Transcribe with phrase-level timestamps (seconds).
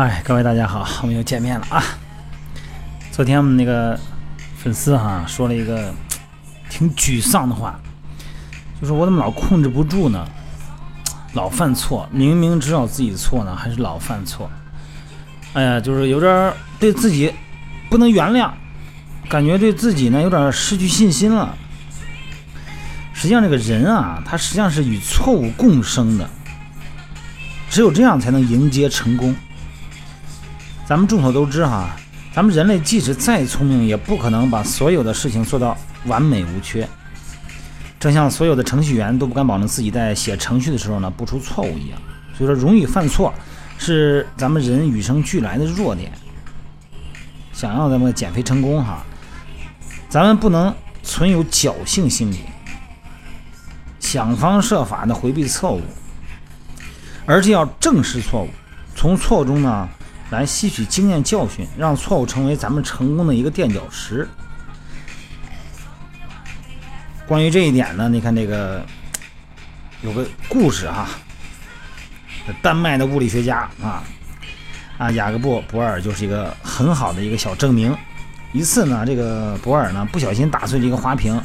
[0.00, 1.84] 哎，各位大家好，我们又见面了啊！
[3.12, 4.00] 昨天我们那个
[4.56, 5.92] 粉丝哈说了一个
[6.70, 7.78] 挺沮丧的话，
[8.80, 10.26] 就是我怎么老控制不住呢？
[11.34, 14.50] 老犯错，明明知道自己错呢，还是老犯错。
[15.52, 17.34] 哎呀，就是有点对自己
[17.90, 18.50] 不能原谅，
[19.28, 21.54] 感觉对自己呢有点失去信心了。
[23.12, 26.26] 实际上，这个人啊，他实际上是与错误共生的，
[27.68, 29.36] 只有这样才能迎接成功。
[30.90, 31.94] 咱们众所周知哈，
[32.34, 36.84] 咱们人类即使再聪明，也不可能把所有的事情做到完美无缺。
[38.00, 41.98] 正像所有的程序员都不敢保证自己在写程序的时候呢不出错误一样，
[42.36, 43.32] 所以说容易犯错
[43.78, 46.10] 是咱们人与生俱来的弱点。
[47.52, 49.04] 想要咱们减肥成功哈，
[50.08, 50.74] 咱们不能
[51.04, 52.40] 存有侥幸心理，
[54.00, 55.82] 想方设法的回避错误，
[57.26, 58.48] 而且要正视错误，
[58.96, 59.88] 从错误中呢
[60.30, 64.28] 来吸取经验教训，让错误成为咱们成功的一个垫脚石。
[67.26, 68.84] 关于这一点呢，你看这个
[70.02, 71.08] 有个故事哈，
[72.62, 74.02] 丹麦的物理学家啊
[74.98, 77.96] 啊雅各布·博尔就是一个很好的一个小证明。
[78.52, 81.40] 一次呢，这个博尔呢不小心打碎了一个花瓶，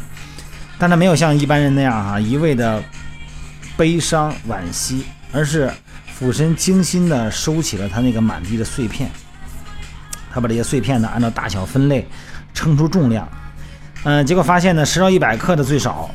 [0.80, 2.84] 但他没有像一般人那样哈一味的
[3.78, 5.72] 悲伤惋惜，而是
[6.18, 9.12] 俯身精心的收起了他那个满地的碎片。
[10.32, 12.08] 他把这些碎片呢按照大小分类，
[12.54, 13.28] 称出重量。
[14.04, 16.10] 嗯，结果发现呢，十到一百克的最少，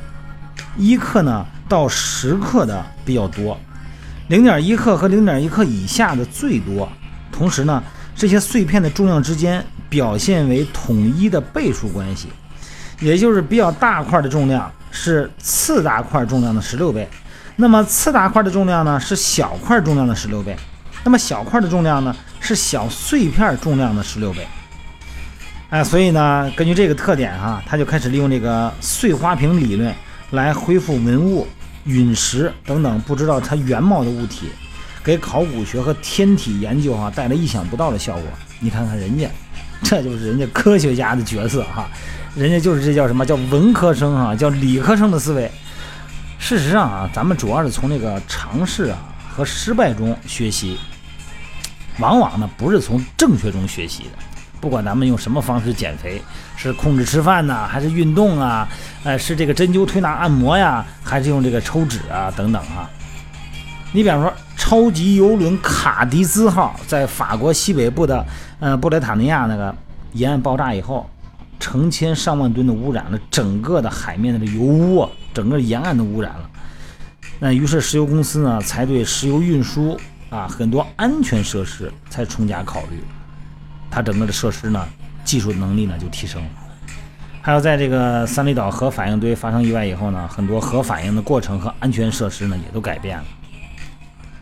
[0.76, 3.58] 一克呢到十克的比较多，
[4.28, 6.88] 零点一克和零点一克以下的最多。
[7.30, 7.82] 同时呢，
[8.14, 12.28] 这些碎片的重量之间表现为统一的倍数关系，
[13.00, 17.08] 也就是比较大块的重量是次大块重量的十六倍，
[17.56, 20.56] 那么次大块的重量呢是小块重量的十六倍，
[21.04, 24.46] 那么小块的重量呢是小碎片重量的十六倍。
[25.68, 29.94] 哎，所以呢，根据这个特点哈，他就开始利用这个碎花瓶理论
[30.30, 31.46] 来恢复文物、
[31.84, 34.48] 陨石等等不知道它原貌的物体，
[35.04, 38.24] 给考古学和天体研究哈带来意想不到的效果。
[38.58, 39.28] 你看看人家，
[39.84, 41.88] 这就是人家科学家的角色哈，
[42.34, 45.50] 人家就是这叫什么叫文科生哈，叫理科生的思维。
[46.50, 48.98] 事实上啊，咱们主要是从那个尝试啊
[49.32, 50.76] 和失败中学习，
[52.00, 54.10] 往往呢不是从正确中学习的。
[54.60, 56.20] 不管咱们用什么方式减肥，
[56.56, 58.68] 是控制吃饭呢，还是运动啊？
[59.04, 62.32] 呃，是这个针灸、推拿、按摩呀，还是用这个抽脂啊？
[62.36, 62.90] 等等啊。
[63.92, 68.26] 你比方说，超级游轮卡迪兹号在法国西北部的
[68.58, 69.72] 呃布雷塔尼亚那个
[70.14, 71.08] 沿岸爆炸以后，
[71.60, 76.50] 成千上万吨的污染了整个的海面的油污，整个沿岸都污染了。
[77.38, 79.96] 那于是石油公司呢，才对石油运输
[80.30, 82.98] 啊很多安全设施才重加考虑。
[83.90, 84.84] 它整个的设施呢，
[85.24, 86.48] 技术能力呢就提升了。
[87.42, 93.24] 还有在这个三里岛核反应堆发生意外以后呢，很多核反应的过程和安全设施呢也都改变了。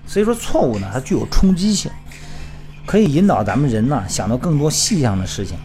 [0.07, 1.91] 所以说错误呢，它具有冲击性，
[2.87, 5.57] 可以引导咱们人呢想到更多细项的事情。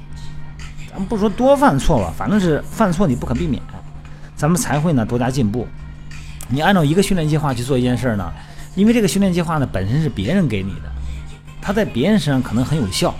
[0.93, 3.59] 咱们不说多犯错吧，反正是犯错你不可避免，
[4.35, 5.67] 咱们才会呢多加进步。
[6.47, 8.31] 你按照一个训练计划去做一件事呢，
[8.75, 10.91] 因为这个训练计划呢本身是别人给你的，
[11.59, 13.11] 它在别人身上可能很有效。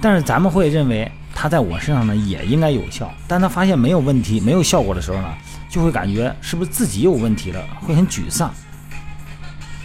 [0.00, 5.28] 但是咱们会认为他在我身上呢也应该有效，但他发现没有问题、没有效果的时候呢，
[5.68, 8.54] 就会感觉是不是自己有问题了，会很沮丧。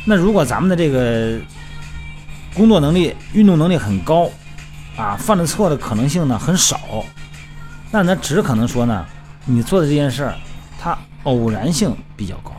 [0.06, 1.40] 那如果咱们的这个
[2.54, 4.30] 工作能力、运动能力很高，
[4.96, 6.80] 啊，犯的错的可能性呢很少，
[7.94, 9.06] 那那只可能说呢，
[9.46, 10.36] 你做的这件事儿，
[10.80, 12.52] 它偶然性比较高。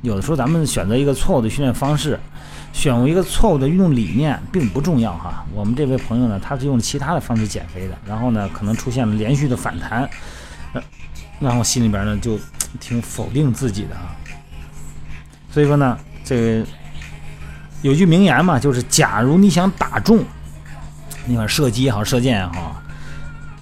[0.00, 2.18] 有的时候咱们选择一个错误的训练方式。
[2.72, 5.46] 选用一个错误的运动理念并不重要哈。
[5.54, 10.06] 我们这位朋友呢，他是用其他的方式减肥的，然后呢，可能出现了连续的反弹，
[11.40, 12.38] 然后心里边呢就
[12.78, 14.14] 挺否定自己的啊。
[15.50, 16.66] 所以说呢，这个
[17.80, 20.22] 有句名言嘛，就是假如你想打中，
[21.24, 22.82] 你看射击也好，射箭也好，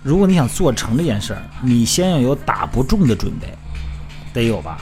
[0.04, 3.48] 如果你想做成这件事儿，你先要有打不中的准备，
[4.34, 4.78] 得有吧？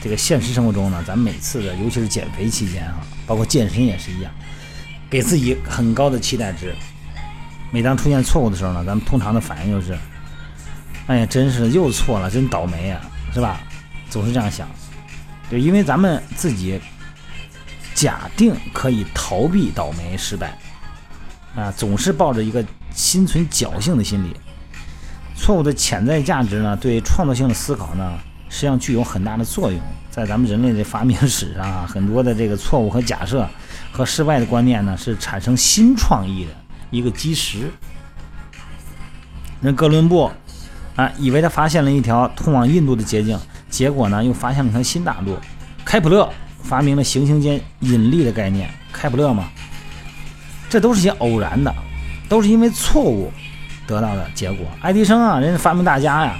[0.00, 3.04] 这个现实生活中呢，咱每次的，尤其是减肥期间啊。
[3.26, 4.30] 包括健身也是一样，
[5.10, 6.76] 给自己很高的期待值。
[7.72, 9.98] 每当出现错误的时候呢，咱们通常的反应就是：
[11.08, 13.00] 哎呀，真是又错了，真倒霉呀，
[13.32, 13.60] 是吧？
[14.08, 14.68] 总是这样想。
[15.50, 16.80] 就因为咱们自己
[17.94, 20.56] 假定可以逃避倒霉失败
[21.56, 22.64] 啊，总是抱着一个
[22.94, 24.34] 心存侥幸的心理。
[25.36, 28.18] 错误的潜在价值呢，对创造性的思考呢，
[28.48, 29.80] 实际上具有很大的作用，
[30.10, 33.46] 在咱们人类的发明史上啊， 很多的这个错误和假设
[33.90, 36.50] 和失败的观念呢，是产生新创意的
[36.90, 37.70] 一个基石。
[39.60, 40.30] 那哥伦布
[40.94, 43.38] 啊，以为他发现了一条通往印度的捷径，
[43.68, 45.36] 结果呢，又发现了一条新大陆。
[45.84, 46.30] 开普勒
[46.62, 49.48] 发明了行星间引力的概念，开普勒嘛，
[50.68, 51.74] 这都是些偶然的，
[52.28, 53.32] 都是因为错误
[53.86, 54.66] 得到的结果。
[54.80, 56.36] 爱迪生啊，人家发明大家呀。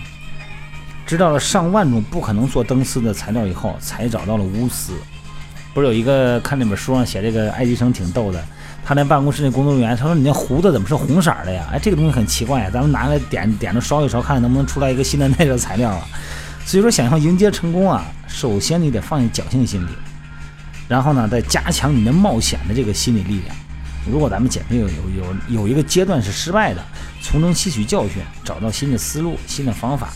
[1.07, 4.95] 知道了上万种不可能做灯丝的材料以后，才找到了钨丝。
[5.75, 8.43] 不是有一个看那本书上写这个爱迪生挺逗的，
[8.83, 16.07] 他那办公室那工作人员他说：“你那胡子怎么是红色的呀？”哎，这个东西很奇怪呀，咱们拿来点点着烧一烧，看看能不能出来一个新的耐热材料啊。
[16.65, 19.91] 所以说，想要迎接成功啊，首先你得放下侥幸心理，
[20.89, 23.55] 然后呢，再加强你的冒险的这个心理力量。
[24.11, 26.85] 如果咱们减肥有有有有一个阶段是失败的，
[27.23, 30.13] 从中吸取教训，找到新的思路、新的方法。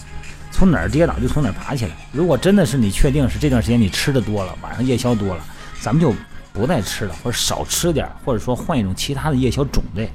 [0.50, 1.92] 从哪儿跌倒就从哪儿爬起来。
[2.10, 5.44] 如果真的是你确定是这段时间你吃的多了，晚上夜宵多了，
[5.80, 6.12] 咱们就
[6.52, 10.10] 不再吃了，或者少吃点，或者说换一种其他的夜宵种类。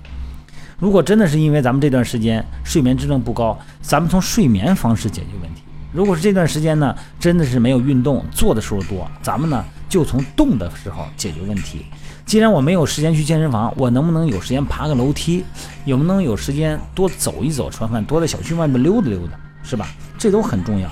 [0.77, 5.61] 如果真的是因为咱们这段时间睡眠质量不高，咱们从睡眠方式解决问题。
[5.93, 11.85] 如果是这段时间呢，真的是没有运动，坐的时候多，咱们呢就从动的时候解决问题。
[12.25, 15.43] 既然我没有时间去健身房，我能不能有时间爬个楼梯？
[15.85, 17.69] 有不能有时间多走一走？
[17.69, 19.87] 吃完饭多在小区外面溜达溜达，是吧？
[20.17, 20.89] 这都很重要，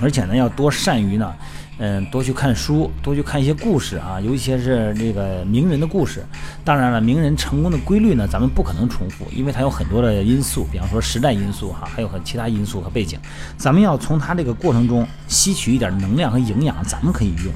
[0.00, 1.34] 而且呢，要多善于呢，
[1.78, 6.24] 嗯，多去看书，多去看一些故事啊，尤其是这个名人的故事。
[6.64, 13.18] 当然了，名人成功的规律呢，咱们不可能重复，因为他有很多的因素，比方说时代因素哈，还有很其他因素和背景。
[13.58, 17.52] 咱们要从他这个过程中吸取一点能量和营养，咱们可以用。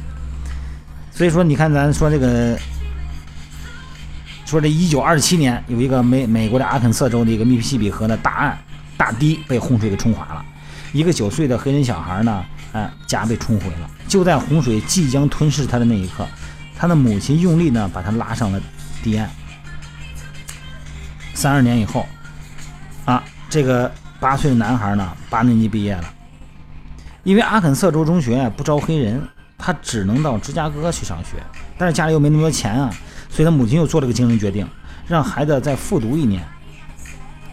[1.12, 2.58] 所以说，你看咱说这个，
[4.50, 8.58] 说这一九二七年有一个美美国的阿肯色州的一个密西西比河的大岸
[8.96, 10.44] 大堤被洪水给冲垮了。
[10.92, 13.88] 一个九岁的黑人小孩呢，哎，家被冲毁了。
[14.08, 16.26] 就在洪水即将吞噬他的那一刻，
[16.76, 18.60] 他的母亲用力呢把他拉上了
[19.04, 19.30] 堤岸。
[21.32, 22.04] 三十年以后，
[23.04, 23.88] 啊，这个
[24.18, 26.04] 八岁的男孩呢，八年级毕业了。
[27.22, 29.22] 因为阿肯色州中学不招黑人，
[29.56, 31.36] 他只能到芝加哥去上学。
[31.78, 32.92] 但是家里又没那么多钱啊，
[33.30, 34.66] 所以他母亲又做了个惊人决定，
[35.06, 36.42] 让孩子再复读一年。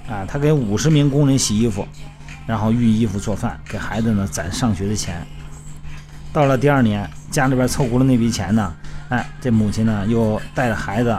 [0.09, 1.87] 啊，他给五十名工人洗衣服。
[2.45, 5.21] 然后熨衣服、做饭，给孩子呢攒上学的钱。
[6.31, 8.73] 到了第二年，家里边凑够了那笔钱呢，
[9.09, 11.13] 哎，这母亲呢又带着孩子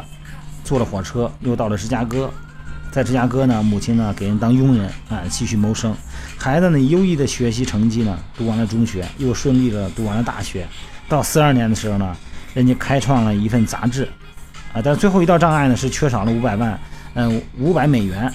[0.65, 2.33] 坐了火车，又到了芝加哥。
[2.91, 5.95] 在芝加哥呢，母亲呢给人当佣人，啊，继续谋生。
[6.39, 10.67] 孩子呢优异的学习成绩呢，读完了中学，又顺利的读完了大学。
[11.11, 12.17] 到四二年的时候呢，
[12.55, 14.09] 人家开创了一份杂志，
[14.73, 16.79] 啊，但最后一道障碍呢是缺少了五百万，
[17.15, 18.33] 嗯，五百美元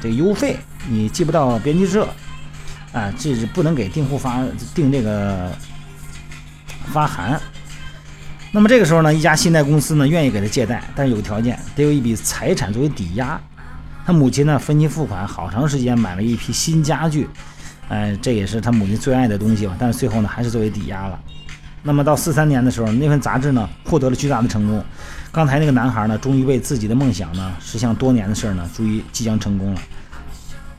[0.00, 0.56] 这邮费。
[0.88, 2.08] 你寄不到编辑社，
[2.92, 4.42] 啊，这是不能给订户发
[4.74, 5.52] 订这个
[6.86, 7.40] 发函。
[8.50, 13.40] 那么这个时候呢，一家信贷公司呢愿意给他借贷，但是有个条件，得有一笔财产作为抵押。
[14.04, 17.28] 他母亲呢分期付款好长时间买了一批新家具，
[17.88, 19.76] 哎，这也是他母亲最爱的东西吧。
[19.78, 21.16] 但是最后呢还是作为抵押了。
[21.84, 24.84] 那么到四三年的时候，那份杂志呢获得了巨大的成功。
[25.32, 29.80] 刚才那个男孩呢终于为自己的梦想呢实现多年的事儿呢，终于即将成功了。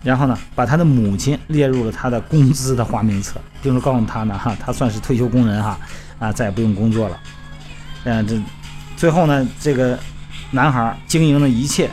[0.04, 5.80] 然后呢，把他的母亲列入了他的工资的花名册，并且告诉他呢，哈，他算是退休工人哈，
[6.20, 7.18] 啊，再也不用工作了。
[8.04, 8.40] 嗯，这
[8.98, 9.98] 最后呢，这个
[10.52, 11.90] 男孩经营的一切，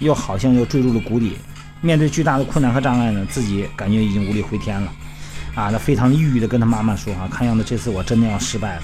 [0.00, 1.36] 又好像又坠入了谷底。
[1.82, 4.90] 面对巨大的困难和障碍呢，自己感觉已经无力回天了。
[5.54, 8.82] 啊，他非常抑郁的跟他妈妈说，哈，看样子这次我真的要失败了。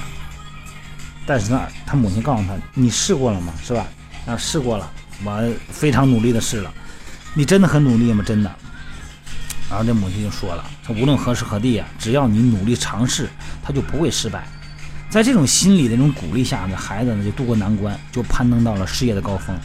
[1.30, 3.52] 但是呢，他母亲告诉他，你试过了吗？
[3.62, 3.86] 是吧？
[4.26, 4.90] 啊，试过了，
[5.22, 6.74] 我非常努力的试了。
[7.34, 8.24] 你真的很努力吗？
[8.26, 8.52] 真的。
[9.70, 13.28] 然后这母亲就说了：“说无论何时何地啊，只要你努力尝试，
[13.62, 14.44] 他就不会失败。”
[15.08, 19.56] 在这种心理的这种鼓励下，呢孩子呢就渡过难关，就攀登到了事业的高峰。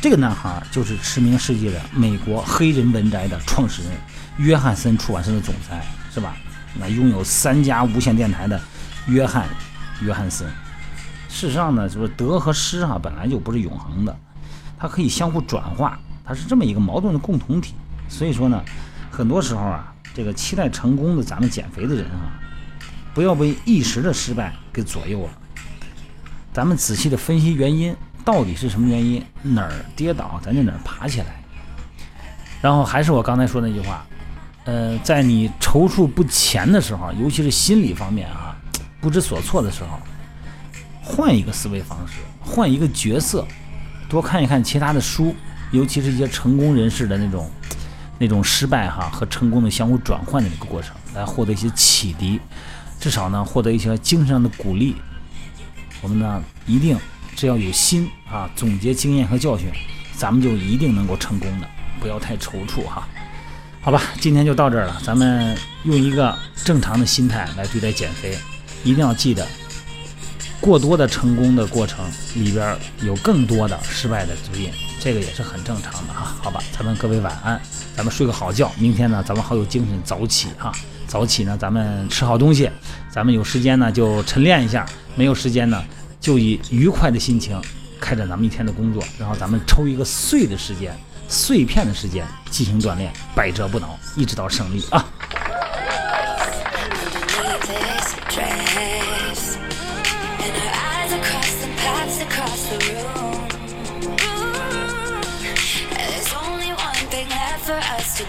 [0.00, 3.90] 这个男孩就是驰名世界的美国黑人文摘的创始人，
[4.36, 5.84] 约翰森出版社的总裁，
[6.14, 6.36] 是吧？
[6.78, 8.60] 那拥有三家无线电台的
[9.06, 9.48] 约翰·
[10.04, 10.48] 约翰森。
[11.34, 14.16] 事实上呢，就是得和失哈本来就不是永恒的，
[14.78, 15.98] 它可以相互转化。
[16.24, 17.74] 它是这么一个矛盾的共同体，
[18.08, 18.62] 所以说呢，
[19.10, 22.38] 很多时候啊，这个期待成功的咱们减肥的人啊，
[23.12, 25.30] 不要被一时的失败给左右了。
[26.52, 29.22] 咱们仔细的分析原因，到底是什么原因？
[29.42, 31.42] 哪儿跌倒，咱就哪儿爬起来。
[32.62, 34.06] 然后还是我刚才说那句话，
[34.66, 38.56] 呃，在你踌躇不前的时候，尤其是心理方面啊，
[39.00, 39.98] 不知所措的时候，
[41.04, 43.46] 换一个思维方式，换一个角色，
[44.08, 45.34] 多看一看其他的书。
[45.70, 47.50] 尤其是一些成功人士的那种
[48.16, 52.40] 那种失败哈和成功的相互转换的那个过程，来获得一些启迪，
[53.00, 54.94] 至少呢获得一些精神上的鼓励。
[56.00, 56.96] 我们呢一定
[57.34, 59.68] 只要有心啊，总结经验和教训，
[60.16, 61.68] 咱们就一定能够成功的，
[61.98, 63.08] 不要太踌躇哈。
[63.80, 68.38] 好吧，今天就到这儿了，咱们用一个正常的心态来对待减肥，
[68.84, 69.44] 一定要记得。
[70.64, 72.02] 过多的成功的过程
[72.36, 76.34] 里边有更多的失败的足印，这个也是很正常的哈。
[76.40, 77.60] 好吧，咱们各位晚安，
[77.94, 80.72] 咱们睡个好觉，明天呢咱们好有精神早起哈。
[81.06, 82.70] 早起呢咱们吃好东西，
[83.10, 85.84] 咱们有时间呢就晨练一下，没有时间呢
[86.18, 87.60] 就以愉快的心情
[88.00, 95.04] 开展咱们一天的工作，然后咱们抽一个碎的时间、碎片的时间进行锻炼，百折不挠，一直到胜利啊。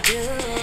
[0.08, 0.55] you.